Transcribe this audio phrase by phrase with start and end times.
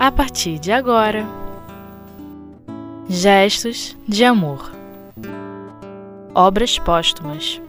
[0.00, 1.26] a partir de agora.
[3.06, 4.72] Gestos de Amor
[6.34, 7.60] Obras Póstumas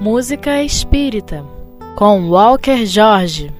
[0.00, 1.44] Música Espírita
[1.94, 3.50] com Walker Jorge.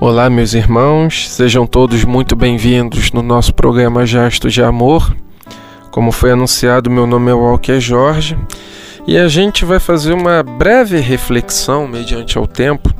[0.00, 5.14] Olá, meus irmãos, sejam todos muito bem-vindos no nosso programa Gestos de Amor.
[5.90, 8.38] Como foi anunciado, meu nome é Walker Jorge
[9.06, 12.90] e a gente vai fazer uma breve reflexão, mediante ao tempo,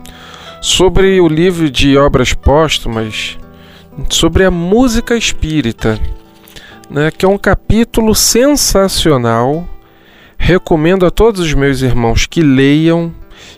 [0.61, 3.38] sobre o livro de obras póstumas
[4.10, 5.98] sobre a música espírita,
[6.91, 9.66] né, que é um capítulo sensacional.
[10.38, 13.12] Recomendo a todos os meus irmãos que leiam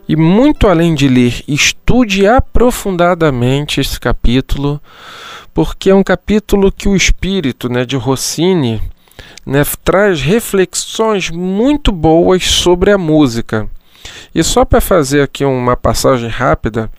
[0.09, 4.81] e, muito além de ler, estude aprofundadamente esse capítulo,
[5.53, 8.81] porque é um capítulo que o espírito né, de Rossini
[9.45, 13.69] né, traz reflexões muito boas sobre a música.
[14.35, 16.91] E só para fazer aqui uma passagem rápida,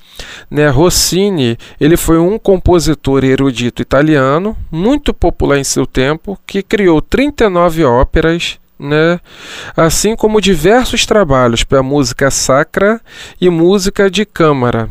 [0.49, 7.01] né, Rossini ele foi um compositor erudito italiano, muito popular em seu tempo, que criou
[7.01, 9.19] 39 óperas, né,
[9.75, 13.01] assim como diversos trabalhos para música sacra
[13.39, 14.89] e música de câmara.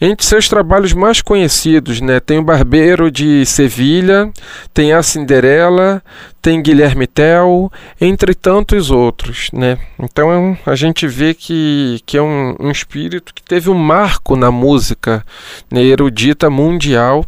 [0.00, 4.30] Entre seus trabalhos mais conhecidos, né, tem o Barbeiro de Sevilha,
[4.72, 6.02] tem a Cinderela,
[6.40, 9.78] tem Guilherme Tell, entre tantos outros, né?
[9.98, 14.50] Então a gente vê que, que é um, um espírito que teve um marco na
[14.50, 15.24] música
[15.70, 17.26] né, erudita mundial,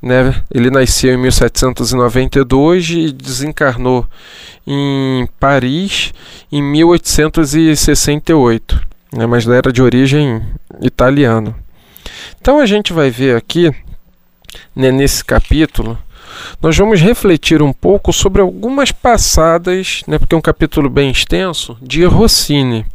[0.00, 0.42] né?
[0.52, 4.06] Ele nasceu em 1792 e desencarnou
[4.66, 6.12] em Paris
[6.52, 8.80] em 1868,
[9.12, 9.26] né?
[9.26, 10.40] mas era de origem
[10.80, 11.54] italiana.
[12.40, 13.70] Então a gente vai ver aqui,
[14.74, 15.98] né, nesse capítulo,
[16.62, 21.76] nós vamos refletir um pouco sobre algumas passadas, né, porque é um capítulo bem extenso,
[21.82, 22.86] de Rossini.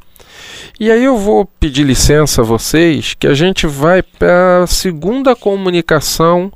[0.80, 5.36] E aí eu vou pedir licença a vocês que a gente vai para a segunda
[5.36, 6.52] comunicação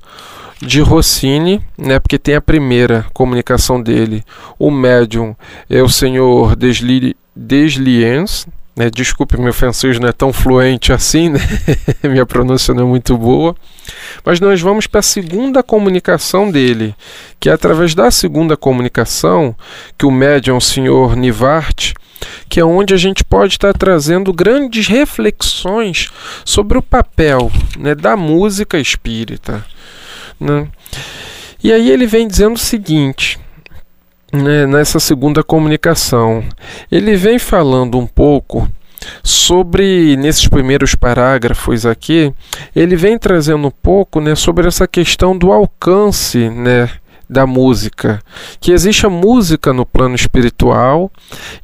[0.60, 4.24] de Rossini, né, porque tem a primeira comunicação dele,
[4.58, 5.36] o médium
[5.70, 8.48] é o senhor Desli, Desliens,
[8.78, 8.92] né?
[8.92, 11.40] Desculpe, meu francês não é tão fluente assim, né?
[12.08, 13.56] minha pronúncia não é muito boa.
[14.24, 16.94] Mas nós vamos para a segunda comunicação dele,
[17.40, 19.56] que é através da segunda comunicação
[19.98, 21.94] que o médium, o senhor Nivart,
[22.48, 26.10] que é onde a gente pode estar trazendo grandes reflexões
[26.46, 29.66] sobre o papel né, da música espírita.
[30.40, 30.68] Né?
[31.64, 33.40] E aí ele vem dizendo o seguinte:
[34.34, 36.44] nessa segunda comunicação.
[36.92, 38.68] Ele vem falando um pouco
[39.24, 42.34] sobre nesses primeiros parágrafos aqui,
[42.76, 46.90] ele vem trazendo um pouco, né, sobre essa questão do alcance, né,
[47.30, 48.22] da música,
[48.60, 51.12] que existe a música no plano espiritual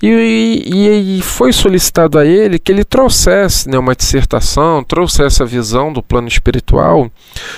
[0.01, 0.07] e,
[0.65, 5.93] e, e, foi solicitado a ele que ele trouxesse né, uma dissertação, trouxesse a visão
[5.93, 7.09] do plano espiritual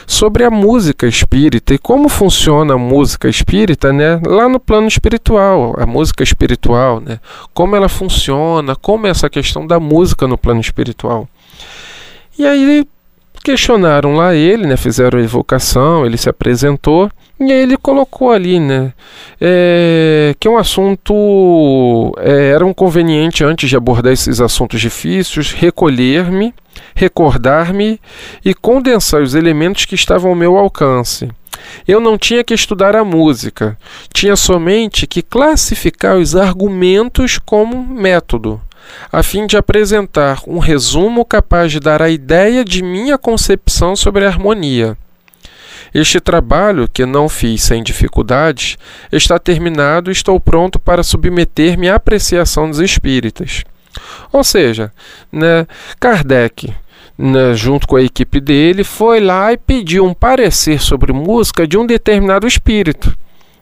[0.05, 5.75] sobre a música espírita e como funciona a música espírita né, lá no plano espiritual,
[5.79, 7.19] a música espiritual, né,
[7.53, 11.27] como ela funciona, como é essa questão da música no plano espiritual.
[12.37, 12.87] E aí
[13.43, 17.09] questionaram lá ele, né, fizeram a evocação, ele se apresentou
[17.39, 18.93] e aí ele colocou ali, né,
[19.41, 25.51] é, que é um assunto é, era um conveniente antes de abordar esses assuntos difíceis,
[25.51, 26.53] recolher-me,
[26.95, 27.99] recordar-me
[28.43, 31.29] e condensar os elementos que estavam ao meu alcance.
[31.87, 33.77] Eu não tinha que estudar a música,
[34.13, 38.61] tinha somente que classificar os argumentos como método,
[39.11, 44.25] a fim de apresentar um resumo capaz de dar a ideia de minha concepção sobre
[44.25, 44.97] a harmonia.
[45.95, 48.77] Este trabalho, que não fiz sem dificuldades,
[49.09, 53.63] está terminado e estou pronto para submeter-me à apreciação dos espíritas.
[54.29, 54.91] Ou seja,
[55.31, 55.65] né,
[55.97, 56.73] Kardec,
[57.17, 61.77] né, junto com a equipe dele, foi lá e pediu um parecer sobre música de
[61.77, 63.17] um determinado espírito.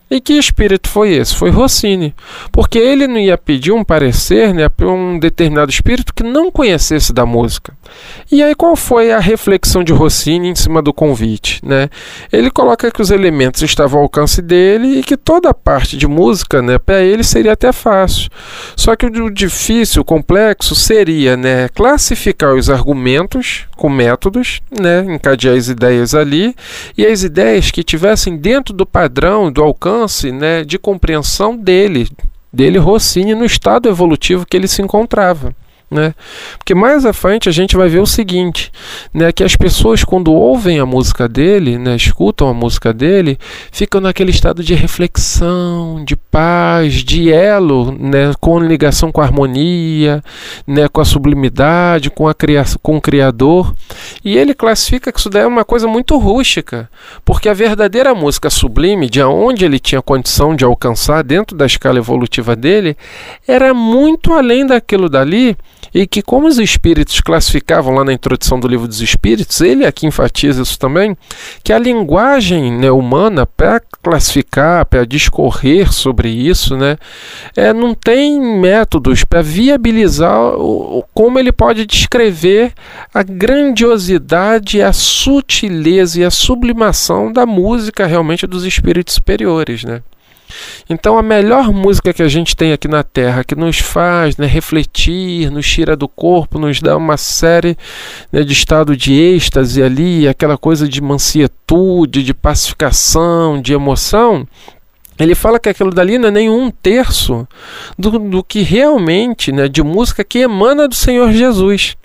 [0.09, 1.35] E que espírito foi esse?
[1.35, 2.13] Foi Rossini.
[2.51, 7.11] Porque ele não ia pedir um parecer né, para um determinado espírito que não conhecesse
[7.11, 7.73] da música.
[8.31, 11.59] E aí, qual foi a reflexão de Rossini em cima do convite?
[11.63, 11.89] Né?
[12.31, 16.07] Ele coloca que os elementos estavam ao alcance dele e que toda a parte de
[16.07, 18.29] música né, para ele seria até fácil.
[18.75, 25.57] Só que o difícil, o complexo, seria né, classificar os argumentos com métodos, né, encadear
[25.57, 26.55] as ideias ali
[26.97, 32.07] e as ideias que tivessem dentro do padrão, do alcance né, de compreensão dele,
[32.51, 35.53] dele Rossini, no estado evolutivo que ele se encontrava.
[35.93, 36.15] Né?
[36.57, 38.71] Porque mais à frente a gente vai ver o seguinte,
[39.13, 43.37] né, que as pessoas quando ouvem a música dele, né, escutam a música dele,
[43.71, 50.23] ficam naquele estado de reflexão, de paz, de elo, né, com ligação com a harmonia,
[50.65, 53.75] né, com a sublimidade, com a criação, com o criador.
[54.25, 56.89] E ele classifica que isso daí é uma coisa muito rústica,
[57.23, 61.99] porque a verdadeira música sublime, de onde ele tinha condição de alcançar dentro da escala
[61.99, 62.97] evolutiva dele,
[63.47, 65.55] era muito além daquilo dali
[65.93, 70.07] e que, como os espíritos classificavam lá na introdução do livro dos espíritos, ele aqui
[70.07, 71.15] enfatiza isso também,
[71.63, 76.97] que a linguagem né, humana, para classificar, para discorrer sobre isso, né,
[77.55, 82.73] é, não tem métodos para viabilizar o, como ele pode descrever
[83.13, 89.83] a grandiosidade, a sutileza e a sublimação da música realmente dos espíritos superiores.
[89.83, 90.01] Né?
[90.89, 94.45] Então, a melhor música que a gente tem aqui na Terra, que nos faz né,
[94.45, 97.77] refletir, nos tira do corpo, nos dá uma série
[98.31, 104.47] né, de estado de êxtase ali, aquela coisa de mansietude, de pacificação, de emoção.
[105.17, 107.47] Ele fala que aquilo dali não é nem um terço
[107.97, 111.95] do, do que realmente, né, de música que emana do Senhor Jesus,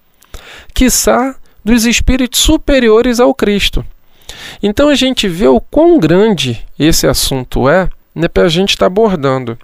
[0.74, 3.84] quiçá dos espíritos superiores ao Cristo.
[4.62, 7.88] Então a gente vê o quão grande esse assunto é
[8.18, 9.56] né, para a gente estar tá abordando.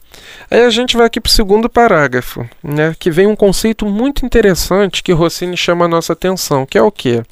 [0.48, 4.24] Aí a gente vai aqui para o segundo parágrafo, né, que vem um conceito muito
[4.24, 7.24] interessante que Rossini chama a nossa atenção, que é o quê?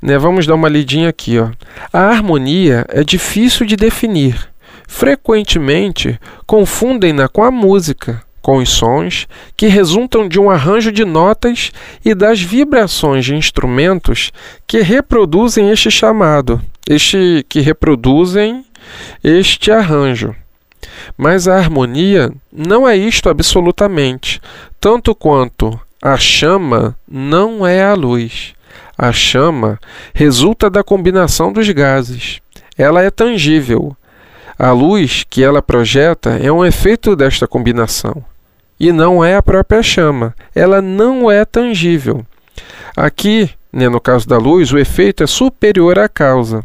[0.00, 1.38] Né, vamos dar uma lidinha aqui.
[1.38, 1.50] Ó.
[1.92, 4.48] A harmonia é difícil de definir.
[4.88, 11.70] Frequentemente confundem-na com a música, com os sons que resultam de um arranjo de notas
[12.02, 14.32] e das vibrações de instrumentos
[14.66, 18.64] que reproduzem este chamado, este que reproduzem
[19.22, 20.34] este arranjo.
[21.16, 24.40] Mas a harmonia não é isto absolutamente,
[24.80, 28.54] tanto quanto a chama não é a luz.
[28.96, 29.78] A chama
[30.14, 32.40] resulta da combinação dos gases.
[32.76, 33.94] Ela é tangível.
[34.58, 38.24] A luz que ela projeta é um efeito desta combinação.
[38.78, 40.34] E não é a própria chama.
[40.54, 42.24] Ela não é tangível.
[42.96, 46.64] Aqui, né, no caso da luz, o efeito é superior à causa.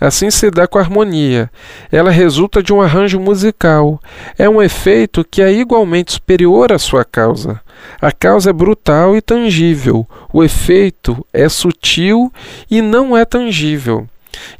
[0.00, 1.50] Assim se dá com a harmonia.
[1.90, 4.00] Ela resulta de um arranjo musical.
[4.38, 7.60] É um efeito que é igualmente superior à sua causa.
[8.00, 10.06] A causa é brutal e tangível.
[10.32, 12.32] O efeito é sutil
[12.70, 14.06] e não é tangível.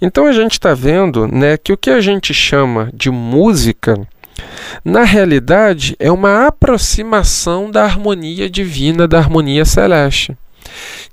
[0.03, 3.97] Então a gente está vendo né, que o que a gente chama de música,
[4.85, 10.37] na realidade, é uma aproximação da harmonia divina, da harmonia celeste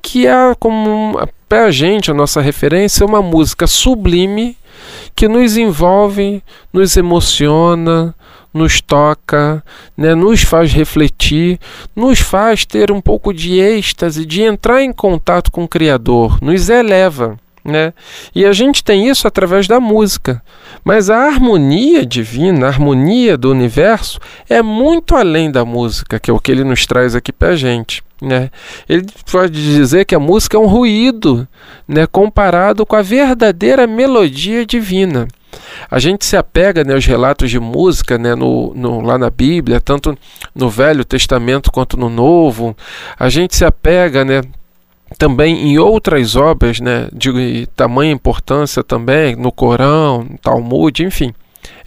[0.02, 4.58] que é como para a gente, a nossa referência, é uma música sublime
[5.16, 6.44] que nos envolve,
[6.74, 8.14] nos emociona,
[8.56, 9.62] nos toca,
[9.98, 11.60] né, nos faz refletir,
[11.94, 16.70] nos faz ter um pouco de êxtase, de entrar em contato com o Criador, nos
[16.70, 17.38] eleva.
[17.66, 17.94] Né?
[18.34, 20.42] E a gente tem isso através da música.
[20.84, 26.34] Mas a harmonia divina, a harmonia do universo, é muito além da música, que é
[26.34, 28.04] o que ele nos traz aqui para a gente.
[28.22, 28.50] Né?
[28.88, 31.48] Ele pode dizer que a música é um ruído
[31.88, 35.28] né, comparado com a verdadeira melodia divina.
[35.90, 39.82] A gente se apega né, aos relatos de música né, no, no, lá na Bíblia,
[39.82, 40.18] tanto
[40.54, 42.76] no Velho Testamento quanto no Novo.
[43.20, 44.42] A gente se apega né,
[45.18, 51.34] também em outras obras né, de tamanha importância também, no Corão, Talmud, enfim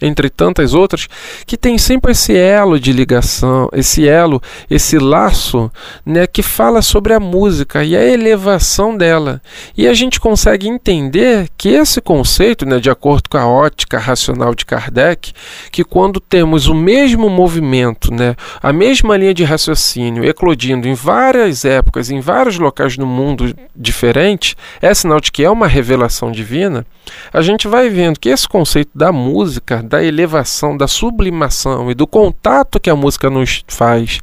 [0.01, 1.07] entre tantas outras,
[1.45, 5.71] que tem sempre esse elo de ligação, esse elo, esse laço,
[6.05, 9.41] né, que fala sobre a música e a elevação dela.
[9.77, 14.55] E a gente consegue entender que esse conceito, né, de acordo com a ótica racional
[14.55, 15.33] de Kardec,
[15.71, 21.65] que quando temos o mesmo movimento, né, a mesma linha de raciocínio eclodindo em várias
[21.65, 26.85] épocas, em vários locais no mundo diferentes, é sinal de que é uma revelação divina.
[27.33, 32.05] A gente vai vendo que esse conceito da música da elevação, da sublimação e do
[32.05, 34.19] contato que a música nos faz,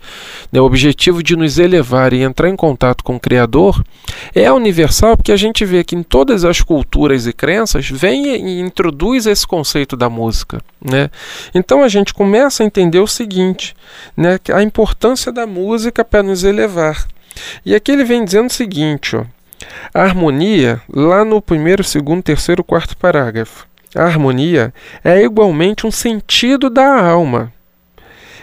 [0.52, 3.82] né, o objetivo de nos elevar e entrar em contato com o Criador,
[4.34, 8.60] é universal porque a gente vê que em todas as culturas e crenças vem e
[8.60, 10.60] introduz esse conceito da música.
[10.80, 11.10] Né?
[11.54, 13.74] Então a gente começa a entender o seguinte,
[14.16, 17.06] né, a importância da música para nos elevar.
[17.64, 19.24] E aqui ele vem dizendo o seguinte, ó,
[19.92, 23.66] a harmonia, lá no primeiro, segundo, terceiro, quarto parágrafo.
[23.96, 27.50] A harmonia é igualmente um sentido da alma.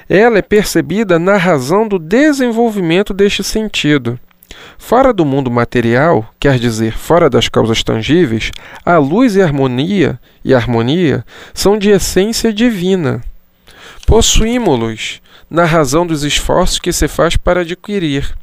[0.09, 4.19] Ela é percebida na razão do desenvolvimento deste sentido.
[4.79, 8.51] Fora do mundo material, quer dizer, fora das causas tangíveis,
[8.83, 13.21] a luz e a harmonia e a harmonia são de essência divina.
[14.07, 18.35] Possuímos-los na razão dos esforços que se faz para adquirir.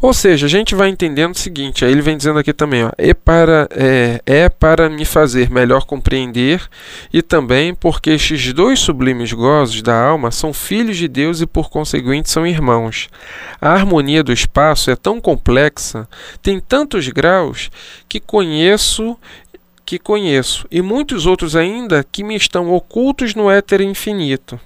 [0.00, 2.90] Ou seja, a gente vai entendendo o seguinte, aí ele vem dizendo aqui também, ó,
[2.96, 6.68] é, para, é, é para me fazer melhor compreender
[7.12, 11.70] e também porque estes dois sublimes gozos da alma são filhos de Deus e por
[11.70, 13.08] conseguinte são irmãos.
[13.60, 16.08] A harmonia do espaço é tão complexa,
[16.42, 17.70] tem tantos graus,
[18.08, 19.16] que conheço
[19.88, 24.60] que conheço, e muitos outros ainda que me estão ocultos no éter infinito.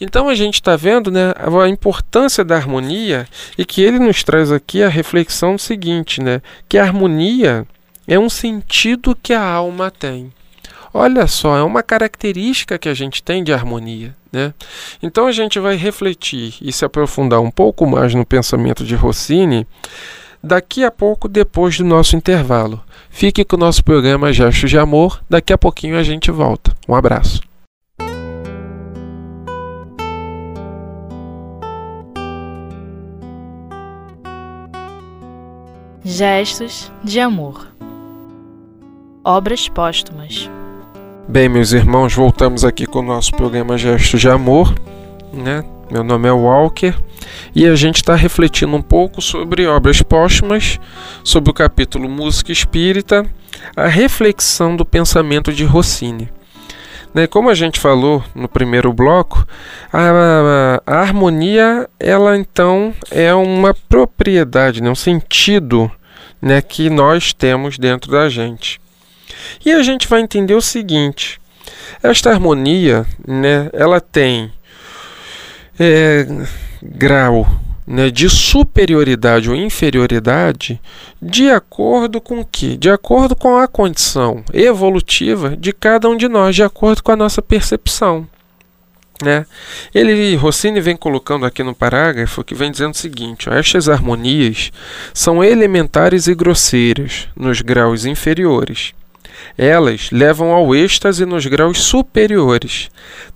[0.00, 3.26] Então a gente está vendo né, a importância da harmonia
[3.56, 7.66] e que ele nos traz aqui a reflexão seguinte, né, que a harmonia
[8.06, 10.32] é um sentido que a alma tem.
[10.94, 14.14] Olha só, é uma característica que a gente tem de harmonia.
[14.30, 14.52] Né?
[15.02, 19.66] Então a gente vai refletir e se aprofundar um pouco mais no pensamento de Rossini
[20.42, 22.82] daqui a pouco, depois do nosso intervalo.
[23.10, 26.74] Fique com o nosso programa Gestos de Amor, daqui a pouquinho a gente volta.
[26.88, 27.51] Um abraço.
[36.04, 37.68] Gestos de amor.
[39.22, 40.50] Obras póstumas.
[41.28, 44.74] Bem, meus irmãos, voltamos aqui com o nosso programa Gestos de Amor.
[45.32, 45.64] Né?
[45.88, 46.92] Meu nome é Walker
[47.54, 50.80] e a gente está refletindo um pouco sobre obras póstumas,
[51.22, 53.24] sobre o capítulo Música Espírita,
[53.76, 56.28] a reflexão do pensamento de Rossini.
[57.14, 59.46] Né, como a gente falou no primeiro bloco,
[59.92, 65.90] a, a, a, harmonia, ela então é uma propriedade, né, um sentido
[66.40, 68.80] né, que nós temos dentro da gente.
[69.64, 71.38] E a gente vai entender o seguinte:
[72.02, 74.50] esta harmonia, né, ela tem
[75.78, 76.26] é,
[76.82, 77.46] grau
[77.92, 80.80] né, de superioridade ou inferioridade
[81.20, 82.74] de acordo com que?
[82.74, 87.16] De acordo com a condição evolutiva de cada um de nós, de acordo com a
[87.16, 88.26] nossa percepção.
[89.22, 89.44] Né?
[89.94, 94.72] Ele, Rossini vem colocando aqui no parágrafo que vem dizendo o seguinte: ó, estas harmonias
[95.12, 98.94] são elementares e grosseiras nos graus inferiores
[99.56, 102.90] elas levam ao êxtase nos graus superiores.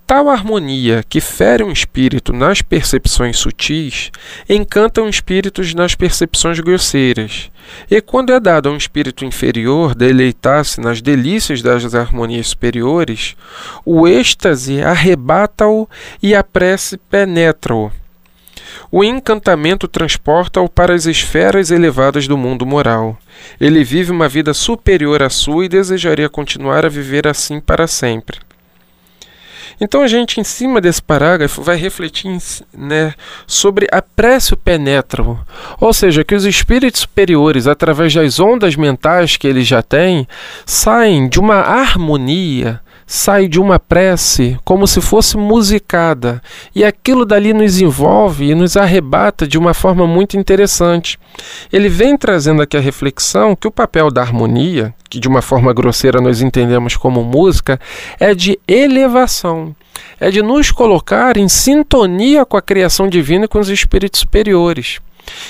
[0.05, 4.09] Tal harmonia que fere um espírito nas percepções sutis
[4.47, 7.51] encanta um espírito nas percepções grosseiras.
[7.91, 13.35] E quando é dado a um espírito inferior deleitar-se nas delícias das harmonias superiores,
[13.85, 15.89] o êxtase arrebata-o
[16.23, 17.91] e a prece penetra-o.
[18.91, 23.17] O encantamento transporta-o para as esferas elevadas do mundo moral.
[23.59, 28.39] Ele vive uma vida superior à sua e desejaria continuar a viver assim para sempre.
[29.79, 32.35] Então a gente, em cima desse parágrafo, vai refletir
[32.75, 33.13] né,
[33.45, 35.39] sobre a prece penétro,
[35.79, 40.27] ou seja, que os espíritos superiores, através das ondas mentais que eles já têm,
[40.65, 46.41] saem de uma harmonia sai de uma prece como se fosse musicada,
[46.75, 51.17] e aquilo dali nos envolve e nos arrebata de uma forma muito interessante.
[51.71, 55.73] Ele vem trazendo aqui a reflexão que o papel da harmonia, que de uma forma
[55.73, 57.79] grosseira nós entendemos como música,
[58.19, 59.73] é de elevação
[60.19, 64.99] é de nos colocar em sintonia com a criação divina e com os espíritos superiores.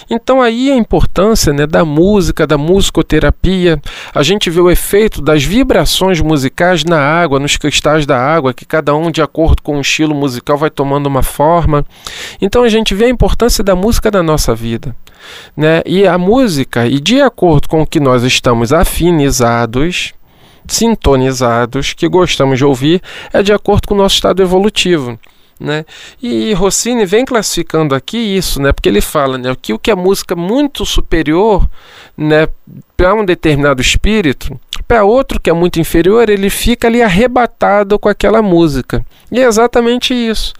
[0.10, 3.82] Então aí a importância né, da música, da musicoterapia,
[4.14, 8.66] a gente vê o efeito das vibrações musicais na água, nos cristais da água, que
[8.66, 11.86] cada um de acordo com o estilo musical vai tomando uma forma.
[12.42, 14.96] Então a gente vê a importância da música na nossa vida.
[15.56, 15.82] Né?
[15.86, 20.14] E a música, e de acordo com o que nós estamos afinizados,
[20.68, 23.02] sintonizados, que gostamos de ouvir,
[23.34, 25.18] é de acordo com o nosso estado evolutivo.
[25.60, 25.86] Né?
[26.22, 28.72] E Rossini vem classificando aqui isso, né?
[28.72, 31.68] porque ele fala né, que o que é música muito superior
[32.16, 32.48] né,
[32.96, 38.08] para um determinado espírito, para outro que é muito inferior, ele fica ali arrebatado com
[38.08, 39.06] aquela música.
[39.32, 40.54] E é exatamente isso.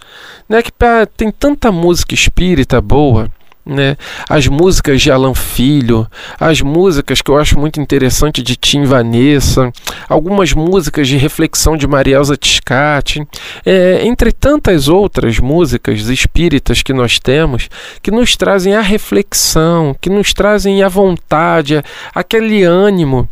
[0.48, 3.30] Né, que pra, tem tanta música espírita boa,
[3.68, 3.96] né?
[4.28, 6.06] As músicas de Alan Filho,
[6.40, 9.70] as músicas que eu acho muito interessante de Tim Vanessa,
[10.08, 13.26] algumas músicas de reflexão de Marielza Tiscati,
[13.64, 17.68] é, entre tantas outras músicas espíritas que nós temos,
[18.02, 21.82] que nos trazem a reflexão, que nos trazem a vontade,
[22.14, 23.28] aquele ânimo.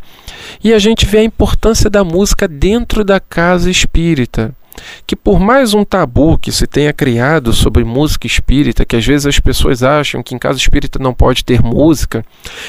[0.62, 4.54] E a gente vê a importância da música dentro da casa espírita
[5.06, 9.26] que por mais um tabu que se tenha criado sobre música espírita, que às vezes
[9.26, 12.24] as pessoas acham que em casa espírita não pode ter música,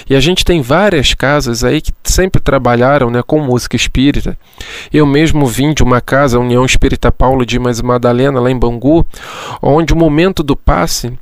[0.10, 4.38] e a gente tem várias casas aí que sempre trabalharam né, com música espírita.
[4.92, 9.06] Eu mesmo vim de uma casa, União Espírita Paulo de Mas Madalena, lá em Bangu,
[9.62, 11.14] onde o momento do passe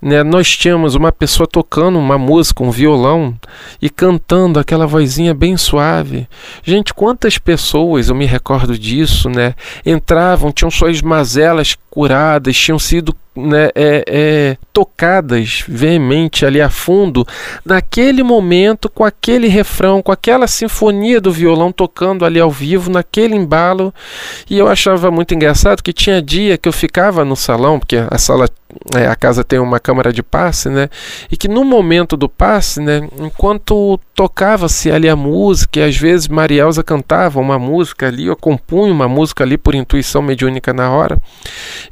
[0.00, 3.34] né, nós tínhamos uma pessoa tocando uma música, um violão
[3.82, 6.28] e cantando aquela vozinha bem suave.
[6.62, 13.12] Gente, quantas pessoas, eu me recordo disso, né, entravam, tinham suas mazelas curadas, tinham sido
[13.38, 17.26] né, é, é, tocadas veemente ali a fundo,
[17.64, 23.36] naquele momento, com aquele refrão, com aquela sinfonia do violão tocando ali ao vivo, naquele
[23.36, 23.94] embalo.
[24.50, 28.18] E eu achava muito engraçado que tinha dia que eu ficava no salão, porque a
[28.18, 28.48] sala,
[28.94, 30.88] é, a casa tem uma câmara de passe, né?
[31.30, 36.28] E que no momento do passe, né, enquanto tocava-se ali a música, e às vezes
[36.28, 41.18] Marielza cantava uma música ali, eu compunha uma música ali por intuição mediúnica na hora,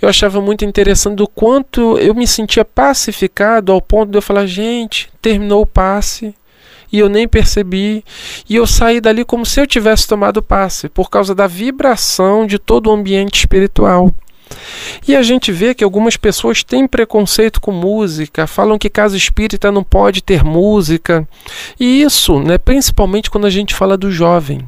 [0.00, 4.46] eu achava muito interessante do quanto eu me sentia pacificado ao ponto de eu falar,
[4.46, 6.34] gente, terminou o passe
[6.92, 8.04] e eu nem percebi,
[8.48, 12.58] e eu saí dali como se eu tivesse tomado passe, por causa da vibração de
[12.58, 14.14] todo o ambiente espiritual.
[15.06, 19.72] E a gente vê que algumas pessoas têm preconceito com música, falam que casa espírita
[19.72, 21.28] não pode ter música.
[21.78, 24.66] E isso, né, principalmente quando a gente fala do jovem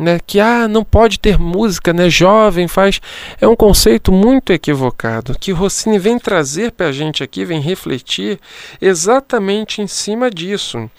[0.00, 3.00] né, que ah, não pode ter música, né, jovem faz,
[3.38, 8.40] é um conceito muito equivocado, que Rossini vem trazer para a gente aqui, vem refletir
[8.80, 10.90] exatamente em cima disso.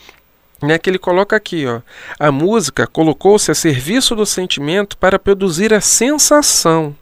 [0.61, 1.81] Né, que ele coloca aqui, ó,
[2.19, 6.95] a música colocou-se a serviço do sentimento para produzir a sensação.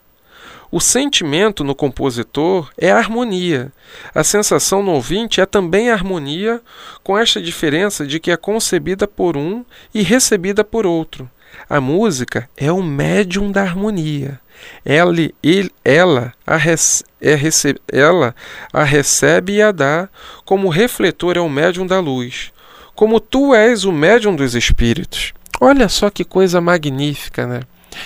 [0.72, 3.70] O sentimento no compositor é a harmonia.
[4.16, 6.62] A sensação no ouvinte é também a harmonia,
[7.04, 11.30] com esta diferença de que é concebida por um e recebida por outro.
[11.68, 14.40] A música é o médium da harmonia.
[14.84, 18.36] Ela, ele, ela, a rece, é rece, ela
[18.74, 20.10] a recebe e a dá,
[20.46, 22.52] como o refletor é o médium da luz.
[22.94, 25.34] Como tu és o médium dos espíritos.
[25.62, 27.62] Olha só que coisa magnífica, né?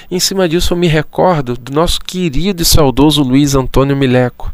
[0.10, 4.54] Em cima disso, eu me recordo do nosso querido e saudoso Luiz Antônio Mileco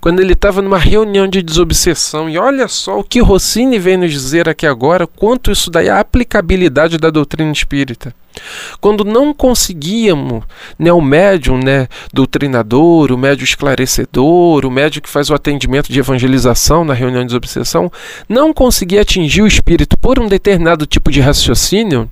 [0.00, 2.28] quando ele estava numa reunião de desobsessão.
[2.28, 5.90] E olha só o que Rossini vem nos dizer aqui agora, quanto isso daí é
[5.90, 8.14] a aplicabilidade da doutrina espírita.
[8.80, 10.42] Quando não conseguíamos,
[10.78, 16.00] né, o médium né, doutrinador, o médium esclarecedor, o médium que faz o atendimento de
[16.00, 17.90] evangelização na reunião de desobsessão,
[18.28, 22.10] não conseguia atingir o espírito por um determinado tipo de raciocínio,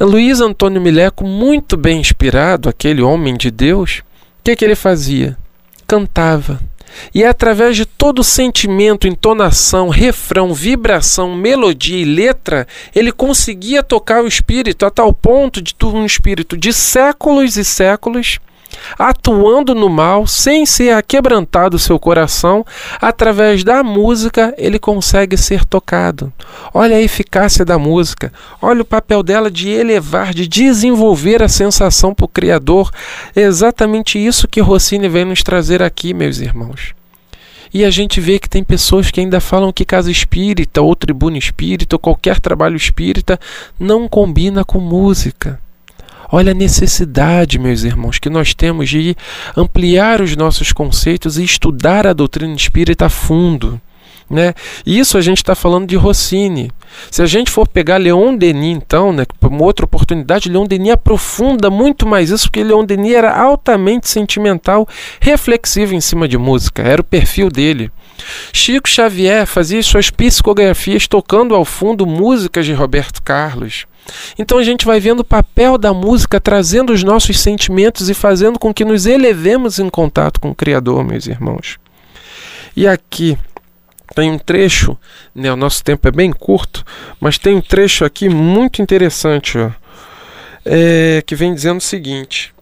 [0.00, 5.36] Luiz Antônio Mileco, muito bem inspirado, aquele homem de Deus, o que, que ele fazia?
[5.88, 6.60] Cantava.
[7.14, 14.22] E é através de todo sentimento, entonação, refrão, vibração, melodia e letra, ele conseguia tocar
[14.22, 18.38] o espírito a tal ponto de um espírito de séculos e séculos
[18.98, 22.64] atuando no mal, sem ser aquebrantado seu coração,
[23.00, 26.32] através da música ele consegue ser tocado.
[26.72, 32.14] Olha a eficácia da música, olha o papel dela de elevar, de desenvolver a sensação
[32.14, 32.90] para o Criador.
[33.34, 36.94] É exatamente isso que Rossini vem nos trazer aqui, meus irmãos.
[37.72, 41.36] E a gente vê que tem pessoas que ainda falam que casa espírita, ou tribuna
[41.36, 43.38] espírita, ou qualquer trabalho espírita
[43.78, 45.60] não combina com música.
[46.30, 49.16] Olha a necessidade, meus irmãos, que nós temos de
[49.56, 53.80] ampliar os nossos conceitos e estudar a doutrina espírita a fundo.
[54.30, 54.52] Né?
[54.84, 56.70] Isso a gente está falando de Rossini.
[57.10, 61.70] Se a gente for pegar Leon Denis, então, né, uma outra oportunidade, Leon Denis aprofunda
[61.70, 64.86] muito mais isso, porque Leon Denis era altamente sentimental,
[65.20, 67.90] reflexivo em cima de música, era o perfil dele.
[68.52, 73.86] Chico Xavier fazia suas psicografias tocando ao fundo músicas de Roberto Carlos.
[74.38, 78.58] Então a gente vai vendo o papel da música trazendo os nossos sentimentos e fazendo
[78.58, 81.78] com que nos elevemos em contato com o Criador, meus irmãos.
[82.74, 83.36] E aqui
[84.14, 84.96] tem um trecho,
[85.34, 86.84] né, o nosso tempo é bem curto,
[87.20, 89.70] mas tem um trecho aqui muito interessante, ó,
[90.64, 92.52] é, que vem dizendo o seguinte.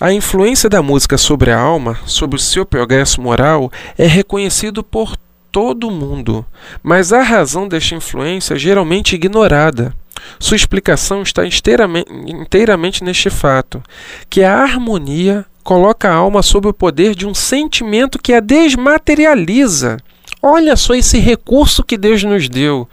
[0.00, 5.16] A influência da música sobre a alma, sobre o seu progresso moral, é reconhecido por
[5.52, 6.46] todo mundo,
[6.82, 9.94] mas a razão desta influência é geralmente ignorada.
[10.38, 13.82] Sua explicação está inteiramente neste fato,
[14.28, 19.98] que a harmonia coloca a alma sob o poder de um sentimento que a desmaterializa.
[20.42, 22.88] Olha só esse recurso que Deus nos deu.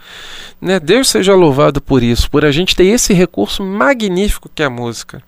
[0.60, 0.78] Né?
[0.78, 4.70] Deus seja louvado por isso, por a gente ter esse recurso magnífico que é a
[4.70, 5.22] música.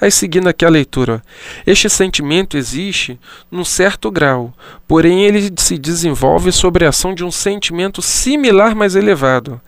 [0.00, 1.22] Aí seguindo aqui a leitura,
[1.66, 3.18] este sentimento existe
[3.50, 4.52] num certo grau,
[4.88, 9.60] porém ele se desenvolve sobre a ação de um sentimento similar mais elevado,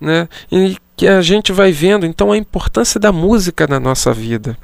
[0.00, 0.28] né?
[0.50, 4.56] E que a gente vai vendo então a importância da música na nossa vida.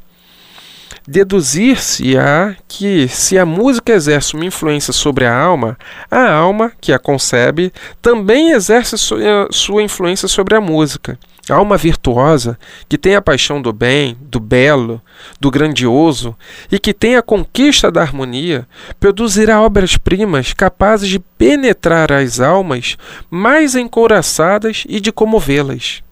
[1.09, 5.79] Deduzir-se-á que, se a música exerce uma influência sobre a alma,
[6.11, 11.17] a alma, que a concebe, também exerce sua influência sobre a música.
[11.49, 15.01] A alma virtuosa, que tem a paixão do bem, do belo,
[15.39, 16.37] do grandioso
[16.73, 18.67] e que tem a conquista da harmonia,
[18.99, 22.97] produzirá obras-primas capazes de penetrar as almas
[23.31, 26.03] mais encouraçadas e de comovê-las.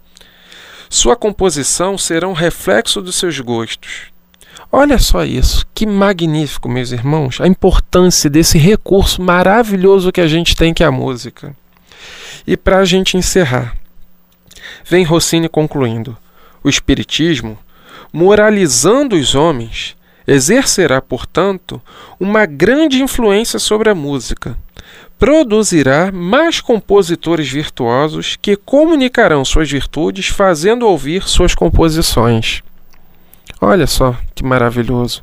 [0.88, 4.13] Sua composição será um reflexo dos seus gostos.
[4.76, 10.56] Olha só isso, que magnífico, meus irmãos, a importância desse recurso maravilhoso que a gente
[10.56, 11.54] tem, que é a música.
[12.44, 13.76] E para a gente encerrar,
[14.84, 16.18] vem Rossini concluindo:
[16.60, 17.56] o Espiritismo,
[18.12, 19.94] moralizando os homens,
[20.26, 21.80] exercerá, portanto,
[22.18, 24.58] uma grande influência sobre a música.
[25.16, 32.60] Produzirá mais compositores virtuosos que comunicarão suas virtudes fazendo ouvir suas composições.
[33.60, 35.22] Olha só que maravilhoso.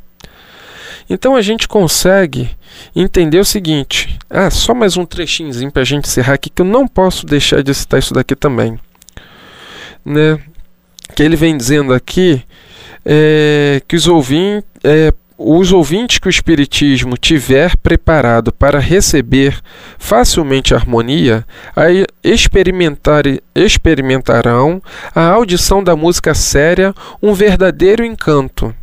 [1.09, 2.49] Então a gente consegue
[2.95, 6.65] entender o seguinte: ah, só mais um trechinho para a gente encerrar aqui, que eu
[6.65, 8.79] não posso deixar de citar isso daqui também.
[10.05, 10.39] Né?
[11.15, 12.43] Que ele vem dizendo aqui
[13.05, 15.13] é, que os ouvintes, é,
[15.43, 19.59] os ouvintes que o Espiritismo tiver preparado para receber
[19.97, 23.23] facilmente a harmonia, aí experimentar,
[23.55, 24.81] experimentarão
[25.15, 28.73] a audição da música séria um verdadeiro encanto.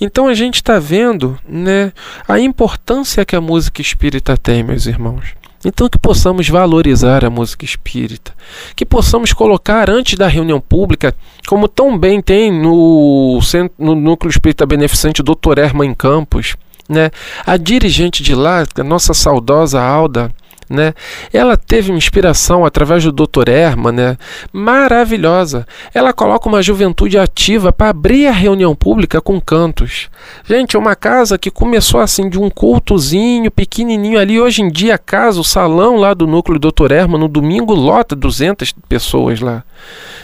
[0.00, 1.92] Então a gente está vendo né,
[2.26, 5.34] a importância que a música espírita tem, meus irmãos.
[5.64, 8.32] Então, que possamos valorizar a música espírita,
[8.76, 11.14] que possamos colocar antes da reunião pública,
[11.46, 13.40] como tão bem tem no,
[13.78, 15.58] no Núcleo Espírita Beneficente Dr.
[15.58, 16.56] Herman Campos,
[16.88, 17.10] né?
[17.44, 20.30] a dirigente de lá, a nossa saudosa Alda,
[20.68, 20.94] né?
[21.32, 23.48] Ela teve uma inspiração através do Dr.
[23.48, 24.16] Erma, né?
[24.52, 25.66] Maravilhosa.
[25.94, 30.08] Ela coloca uma juventude ativa para abrir a reunião pública com cantos.
[30.44, 34.40] Gente, é uma casa que começou assim de um cultozinho pequenininho ali.
[34.40, 36.92] Hoje em dia, a casa, o salão lá do núcleo Dr.
[36.92, 39.64] Erma, no domingo lota 200 pessoas lá.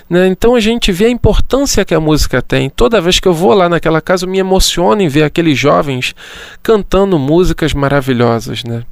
[0.09, 0.27] Né?
[0.29, 2.69] Então a gente vê a importância que a música tem.
[2.69, 6.15] Toda vez que eu vou lá naquela casa, eu me emociono em ver aqueles jovens
[6.63, 8.83] cantando músicas maravilhosas, né?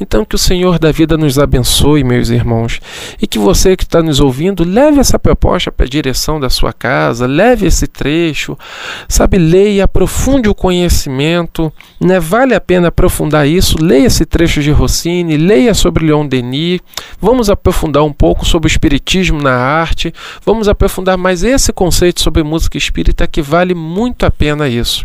[0.00, 2.80] Então, que o Senhor da vida nos abençoe, meus irmãos,
[3.20, 6.72] e que você que está nos ouvindo, leve essa proposta para a direção da sua
[6.72, 8.56] casa, leve esse trecho,
[9.08, 12.18] sabe, leia, aprofunde o conhecimento, né?
[12.20, 16.80] vale a pena aprofundar isso, leia esse trecho de Rossini, leia sobre Leon Denis,
[17.20, 20.12] vamos aprofundar um pouco sobre o espiritismo na arte,
[20.44, 25.04] vamos aprofundar mais esse conceito sobre música espírita que vale muito a pena isso.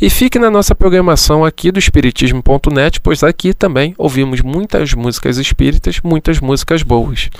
[0.00, 3.54] E fique na nossa programação aqui do Espiritismo.net, pois aqui
[3.98, 7.30] ouvimos muitas músicas espíritas, muitas músicas boas.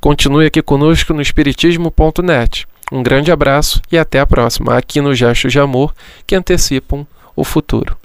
[0.00, 2.66] Continue aqui conosco no Espiritismo.net.
[2.92, 5.94] Um grande abraço e até a próxima, aqui no Gestos de Amor
[6.26, 7.99] que antecipam o futuro.